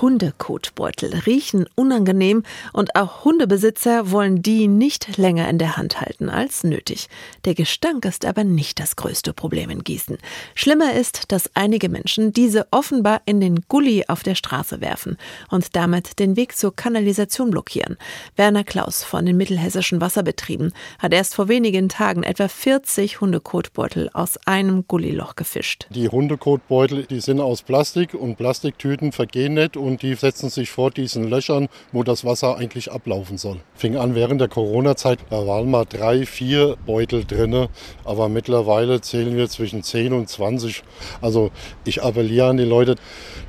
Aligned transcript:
Hundekotbeutel 0.00 1.14
riechen 1.26 1.66
unangenehm 1.76 2.42
und 2.72 2.96
auch 2.96 3.24
Hundebesitzer 3.24 4.10
wollen 4.10 4.42
die 4.42 4.66
nicht 4.66 5.16
länger 5.16 5.48
in 5.48 5.58
der 5.58 5.76
Hand 5.76 6.00
halten 6.00 6.28
als 6.28 6.64
nötig. 6.64 7.08
Der 7.44 7.54
Gestank 7.54 8.04
ist 8.04 8.24
aber 8.24 8.44
nicht 8.44 8.80
das 8.80 8.96
größte 8.96 9.32
Problem 9.32 9.70
in 9.70 9.84
Gießen. 9.84 10.18
Schlimmer 10.54 10.94
ist, 10.94 11.30
dass 11.32 11.50
einige 11.54 11.88
Menschen 11.88 12.32
diese 12.32 12.66
offenbar 12.70 13.22
in 13.24 13.40
den 13.40 13.60
Gully 13.68 14.04
auf 14.08 14.22
der 14.22 14.34
Straße 14.34 14.80
werfen 14.80 15.16
und 15.50 15.76
damit 15.76 16.18
den 16.18 16.36
Weg 16.36 16.56
zur 16.56 16.74
Kanalisation 16.74 17.50
blockieren. 17.50 17.96
Werner 18.36 18.64
Klaus 18.64 19.04
von 19.04 19.24
den 19.26 19.36
mittelhessischen 19.36 20.00
Wasserbetrieben 20.00 20.72
hat 20.98 21.12
erst 21.12 21.34
vor 21.34 21.48
wenigen 21.48 21.88
Tagen 21.88 22.22
etwa 22.24 22.48
40 22.48 23.20
Hundekotbeutel 23.20 24.10
aus 24.12 24.38
einem 24.46 24.86
Gullyloch 24.88 25.36
gefischt. 25.36 25.86
Die 25.90 26.08
Hundekotbeutel, 26.08 27.04
die 27.04 27.20
sind 27.20 27.40
aus 27.40 27.62
Plastik 27.62 28.14
und 28.14 28.36
Plastiktüten 28.36 29.12
vergehen 29.12 29.54
nicht 29.54 29.76
und 29.84 30.02
die 30.02 30.14
setzen 30.14 30.48
sich 30.50 30.70
vor 30.70 30.90
diesen 30.90 31.28
Löchern, 31.28 31.68
wo 31.92 32.02
das 32.02 32.24
Wasser 32.24 32.56
eigentlich 32.56 32.90
ablaufen 32.90 33.38
soll. 33.38 33.58
Fing 33.74 33.96
an 33.96 34.14
während 34.14 34.40
der 34.40 34.48
Corona-Zeit, 34.48 35.18
da 35.30 35.46
waren 35.46 35.70
mal 35.70 35.84
drei, 35.84 36.26
vier 36.26 36.76
Beutel 36.86 37.24
drin, 37.24 37.68
aber 38.04 38.28
mittlerweile 38.28 39.00
zählen 39.00 39.36
wir 39.36 39.48
zwischen 39.48 39.82
10 39.82 40.12
und 40.12 40.28
20. 40.28 40.82
Also 41.20 41.50
ich 41.84 42.02
appelliere 42.02 42.48
an 42.48 42.56
die 42.56 42.64
Leute, 42.64 42.96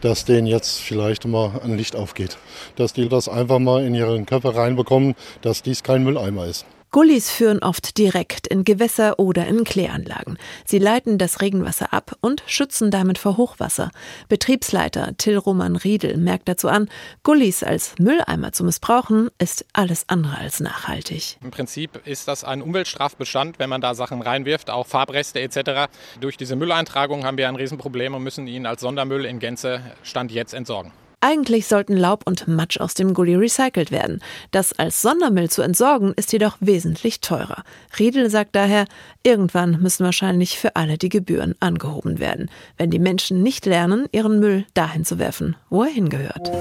dass 0.02 0.26
denen 0.26 0.48
jetzt 0.48 0.80
vielleicht 0.80 1.26
mal 1.26 1.62
ein 1.64 1.78
Licht 1.78 1.96
aufgeht, 1.96 2.38
dass 2.76 2.94
die 2.94 3.08
das 3.08 3.30
einfach 3.30 3.60
mal 3.60 3.84
in 3.84 3.96
ihren 3.96 4.26
Körper 4.26 4.56
reinbekommen, 4.56 5.16
dass 5.42 5.64
dies 5.64 5.84
kein 5.84 6.04
Mülleimer 6.04 6.46
ist. 6.46 6.66
Gullis 6.96 7.30
führen 7.30 7.60
oft 7.60 7.98
direkt 7.98 8.48
in 8.48 8.64
Gewässer 8.64 9.20
oder 9.20 9.46
in 9.48 9.66
Kläranlagen. 9.66 10.38
Sie 10.64 10.80
leiten 10.80 11.18
das 11.18 11.42
Regenwasser 11.42 11.92
ab 11.92 12.16
und 12.22 12.42
schützen 12.48 12.90
damit 12.90 13.18
vor 13.18 13.36
Hochwasser. 13.36 13.92
Betriebsleiter 14.30 15.12
Till 15.18 15.36
Roman 15.36 15.76
Riedel 15.76 16.16
merkt 16.16 16.48
dazu 16.48 16.70
an, 16.70 16.88
Gullis 17.24 17.64
als 17.64 17.96
Mülleimer 18.00 18.54
zu 18.54 18.64
missbrauchen, 18.64 19.30
ist 19.40 19.66
alles 19.74 20.08
andere 20.08 20.38
als 20.38 20.62
nachhaltig. 20.62 21.38
Im 21.44 21.52
Prinzip 21.52 22.00
ist 22.08 22.30
das 22.30 22.46
ein 22.46 22.62
Umweltstrafbestand, 22.62 23.60
wenn 23.60 23.70
man 23.70 23.82
da 23.82 23.94
Sachen 23.94 24.22
reinwirft, 24.22 24.70
auch 24.70 24.88
Farbreste 24.88 25.42
etc. 25.42 25.92
Durch 26.22 26.38
diese 26.38 26.56
Mülleintragung 26.56 27.26
haben 27.26 27.38
wir 27.38 27.50
ein 27.50 27.58
Riesenproblem 27.58 28.16
und 28.16 28.24
müssen 28.24 28.48
ihn 28.48 28.66
als 28.66 28.80
Sondermüll 28.80 29.26
in 29.26 29.40
Gänze 29.40 29.82
Stand 30.04 30.32
jetzt 30.32 30.54
entsorgen. 30.54 30.94
Eigentlich 31.28 31.66
sollten 31.66 31.98
Laub 31.98 32.22
und 32.28 32.48
Matsch 32.48 32.80
aus 32.80 32.94
dem 32.94 33.16
Gully 33.16 33.34
recycelt 33.34 33.90
werden. 33.90 34.22
Das 34.52 34.74
als 34.74 35.02
Sondermüll 35.02 35.50
zu 35.50 35.64
entsorgen, 35.64 36.14
ist 36.16 36.32
jedoch 36.32 36.58
wesentlich 36.60 37.20
teurer. 37.20 37.64
Riedel 37.98 38.30
sagt 38.30 38.56
daher, 38.56 38.86
irgendwann 39.24 39.82
müssen 39.82 40.06
wahrscheinlich 40.06 40.60
für 40.60 40.76
alle 40.76 41.00
die 41.00 41.10
Gebühren 41.10 41.56
angehoben 41.60 42.20
werden, 42.20 42.52
wenn 42.78 42.92
die 42.92 43.00
Menschen 43.00 43.42
nicht 43.42 43.66
lernen, 43.66 44.06
ihren 44.12 44.40
Müll 44.40 44.68
dahin 44.76 45.04
zu 45.04 45.18
werfen, 45.18 45.56
wo 45.72 45.82
er 45.82 45.90
hingehört. 45.90 46.52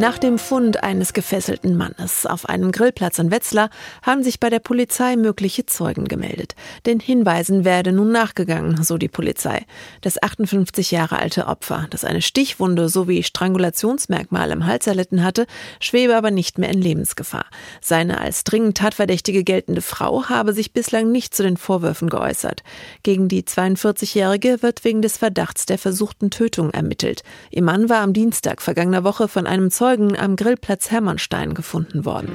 Nach 0.00 0.16
dem 0.16 0.38
Fund 0.38 0.84
eines 0.84 1.12
gefesselten 1.12 1.76
Mannes 1.76 2.24
auf 2.24 2.48
einem 2.48 2.70
Grillplatz 2.70 3.18
in 3.18 3.32
Wetzlar 3.32 3.68
haben 4.02 4.22
sich 4.22 4.38
bei 4.38 4.48
der 4.48 4.60
Polizei 4.60 5.16
mögliche 5.16 5.66
Zeugen 5.66 6.04
gemeldet. 6.04 6.54
Den 6.86 7.00
Hinweisen 7.00 7.64
werde 7.64 7.90
nun 7.90 8.12
nachgegangen, 8.12 8.84
so 8.84 8.96
die 8.96 9.08
Polizei. 9.08 9.66
Das 10.00 10.22
58 10.22 10.92
Jahre 10.92 11.18
alte 11.18 11.48
Opfer, 11.48 11.88
das 11.90 12.04
eine 12.04 12.22
Stichwunde 12.22 12.88
sowie 12.88 13.24
Strangulationsmerkmal 13.78 14.50
im 14.50 14.66
Hals 14.66 14.86
erlitten 14.86 15.22
hatte, 15.22 15.46
schwebe 15.80 16.16
aber 16.16 16.30
nicht 16.30 16.58
mehr 16.58 16.70
in 16.70 16.80
Lebensgefahr. 16.80 17.46
Seine 17.80 18.20
als 18.20 18.44
dringend 18.44 18.76
Tatverdächtige 18.78 19.44
geltende 19.44 19.82
Frau 19.82 20.24
habe 20.24 20.52
sich 20.52 20.72
bislang 20.72 21.10
nicht 21.10 21.34
zu 21.34 21.42
den 21.42 21.56
Vorwürfen 21.56 22.08
geäußert. 22.08 22.62
Gegen 23.02 23.28
die 23.28 23.42
42-Jährige 23.42 24.62
wird 24.62 24.84
wegen 24.84 25.02
des 25.02 25.16
Verdachts 25.16 25.66
der 25.66 25.78
versuchten 25.78 26.30
Tötung 26.30 26.70
ermittelt. 26.70 27.22
Ihr 27.50 27.62
Mann 27.62 27.88
war 27.88 28.00
am 28.00 28.12
Dienstag 28.12 28.62
vergangener 28.62 29.04
Woche 29.04 29.28
von 29.28 29.46
einem 29.46 29.70
Zeugen 29.70 30.16
am 30.18 30.36
Grillplatz 30.36 30.90
Hermannstein 30.90 31.54
gefunden 31.54 32.04
worden. 32.04 32.32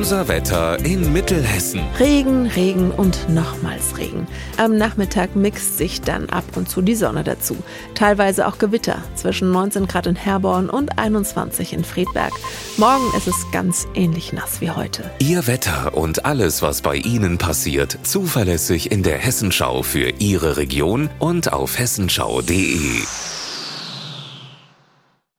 Unser 0.00 0.28
Wetter 0.28 0.82
in 0.82 1.12
Mittelhessen. 1.12 1.82
Regen, 1.98 2.46
Regen 2.46 2.90
und 2.90 3.28
nochmals 3.28 3.98
Regen. 3.98 4.26
Am 4.56 4.78
Nachmittag 4.78 5.36
mixt 5.36 5.76
sich 5.76 6.00
dann 6.00 6.30
ab 6.30 6.56
und 6.56 6.70
zu 6.70 6.80
die 6.80 6.94
Sonne 6.94 7.22
dazu. 7.22 7.54
Teilweise 7.94 8.48
auch 8.48 8.56
Gewitter 8.56 9.04
zwischen 9.14 9.52
19 9.52 9.86
Grad 9.86 10.06
in 10.06 10.16
Herborn 10.16 10.70
und 10.70 10.98
21 10.98 11.74
in 11.74 11.84
Friedberg. 11.84 12.32
Morgen 12.78 13.14
ist 13.14 13.28
es 13.28 13.44
ganz 13.52 13.86
ähnlich 13.94 14.32
nass 14.32 14.62
wie 14.62 14.70
heute. 14.70 15.04
Ihr 15.18 15.46
Wetter 15.46 15.94
und 15.94 16.24
alles, 16.24 16.62
was 16.62 16.80
bei 16.80 16.96
Ihnen 16.96 17.36
passiert, 17.36 17.98
zuverlässig 18.02 18.90
in 18.90 19.02
der 19.02 19.18
Hessenschau 19.18 19.82
für 19.82 20.14
Ihre 20.18 20.56
Region 20.56 21.10
und 21.18 21.52
auf 21.52 21.78
hessenschau.de. 21.78 23.02